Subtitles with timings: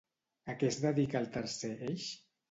[0.53, 2.07] A què es dedica el tercer eix?